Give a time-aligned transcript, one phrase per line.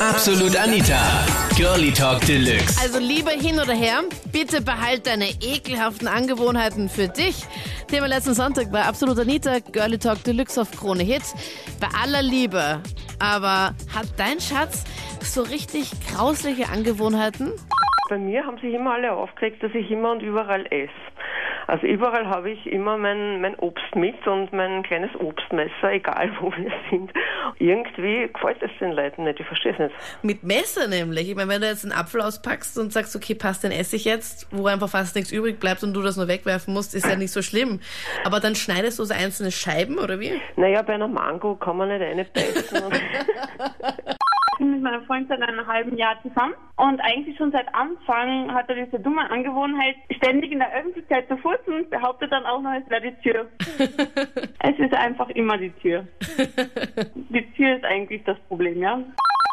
[0.00, 1.26] Absolut Anita.
[1.56, 2.80] Girlie Talk Deluxe.
[2.80, 7.44] Also lieber hin oder her, bitte behalt deine ekelhaften Angewohnheiten für dich.
[7.88, 11.22] Thema letzten Sonntag war Absolut Anita, Girlie Talk Deluxe auf Krone Hit.
[11.80, 12.80] Bei aller Liebe.
[13.18, 14.84] Aber hat dein Schatz
[15.20, 17.52] so richtig grausliche Angewohnheiten?
[18.08, 20.92] Bei mir haben sich immer alle aufgeregt, dass ich immer und überall esse.
[21.68, 26.50] Also überall habe ich immer mein, mein Obst mit und mein kleines Obstmesser, egal wo
[26.56, 27.12] wir sind.
[27.58, 29.94] Irgendwie gefällt es den Leuten nicht, ich verstehe es nicht.
[30.22, 31.28] Mit Messer nämlich.
[31.28, 34.06] Ich meine, wenn du jetzt einen Apfel auspackst und sagst, okay, passt, den esse ich
[34.06, 37.16] jetzt, wo einfach fast nichts übrig bleibt und du das nur wegwerfen musst, ist ja
[37.16, 37.80] nicht so schlimm.
[38.24, 40.40] Aber dann schneidest du so einzelne Scheiben, oder wie?
[40.56, 42.82] Naja, bei einer Mango kann man nicht eine beißen.
[44.68, 48.68] bin mit meinem Freund seit einem halben Jahr zusammen und eigentlich schon seit Anfang hat
[48.68, 52.88] er diese dumme Angewohnheit, ständig in der Öffentlichkeit zu furzen, behauptet dann auch noch, es
[52.90, 53.46] wäre die Tür.
[54.60, 56.06] es ist einfach immer die Tür.
[57.14, 59.00] Die Tür ist eigentlich das Problem, ja.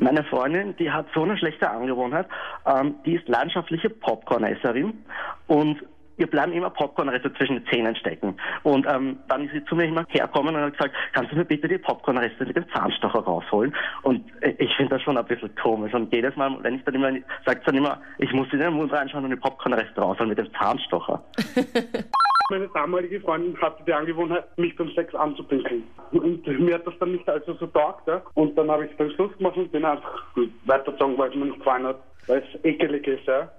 [0.00, 2.26] Meine Freundin, die hat so eine schlechte Angewohnheit,
[2.66, 5.04] ähm, die ist leidenschaftliche Popcornesserin
[5.46, 5.78] und
[6.22, 8.36] ihr bleiben immer Popcornreste zwischen den Zähnen stecken.
[8.62, 11.44] Und ähm, dann ist sie zu mir immer herkommen und hat gesagt, kannst du mir
[11.44, 13.74] bitte die Popcornreste mit dem Zahnstocher rausholen?
[14.02, 15.92] Und äh, ich finde das schon ein bisschen komisch.
[15.92, 17.10] Und jedes Mal, wenn ich dann immer,
[17.44, 20.52] sagt dann immer, ich muss in den Mund reinschauen und die Popcornreste rausholen mit dem
[20.54, 21.22] Zahnstocher.
[22.50, 25.84] Meine damalige Freundin hatte die Angewohnheit, mich beim Sex anzupinkeln.
[26.12, 28.06] Und mir hat das dann nicht also so taugt.
[28.06, 28.22] Ja?
[28.34, 30.22] Und dann habe ich dann Schluss gemacht und bin einfach
[30.66, 33.26] weitergezogen, weil es mir nicht gefallen hat, weil es ekelig ist.
[33.26, 33.50] Ja?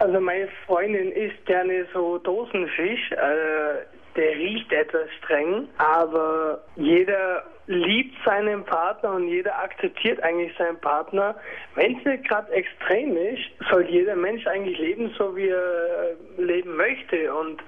[0.00, 3.12] Also meine Freundin isst gerne so Dosenfisch.
[3.12, 3.84] Äh,
[4.18, 11.36] der riecht etwas streng, aber jeder liebt seinen Partner und jeder akzeptiert eigentlich seinen Partner.
[11.76, 16.76] Wenn es nicht gerade extrem ist, soll jeder Mensch eigentlich leben, so wie er leben
[16.76, 17.32] möchte.
[17.32, 17.62] Und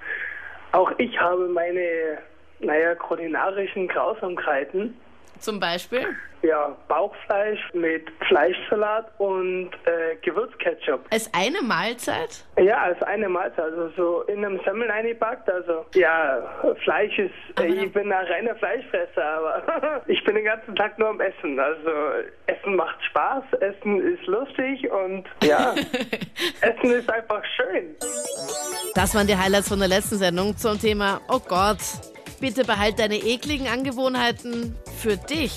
[0.73, 2.19] auch ich habe meine,
[2.59, 4.97] naja, kulinarischen Grausamkeiten.
[5.41, 6.07] Zum Beispiel?
[6.43, 11.05] Ja, Bauchfleisch mit Fleischsalat und äh, Gewürzketchup.
[11.11, 12.45] Als eine Mahlzeit?
[12.59, 13.65] Ja, als eine Mahlzeit.
[13.65, 15.51] Also so in einem Semmel eingepackt.
[15.51, 16.43] Also ja,
[16.83, 21.09] Fleisch ist, Aber ich bin ein reiner Fleischfresser, aber ich bin den ganzen Tag nur
[21.09, 21.59] am Essen.
[21.59, 21.91] Also
[22.47, 25.75] Essen macht Spaß, Essen ist lustig und ja,
[26.63, 27.97] Essen ist einfach schön.
[28.95, 31.79] Das waren die Highlights von der letzten Sendung zum Thema, oh Gott,
[32.41, 35.53] bitte behalt deine ekligen Angewohnheiten für dich.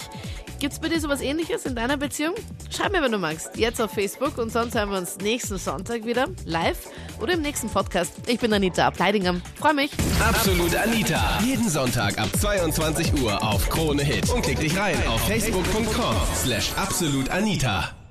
[0.59, 2.35] Gibt's bei dir sowas ähnliches in deiner Beziehung?
[2.69, 3.57] Schreib mir, wenn du magst.
[3.57, 6.87] Jetzt auf Facebook und sonst hören wir uns nächsten Sonntag wieder live
[7.19, 8.13] oder im nächsten Podcast.
[8.27, 9.41] Ich bin Anita Ableidinger.
[9.55, 9.91] Freue mich.
[10.25, 11.39] Absolut Anita.
[11.43, 14.29] Jeden Sonntag ab 22 Uhr auf Krone Hit.
[14.29, 18.02] Und klick dich rein auf facebook.com slash absolutanita.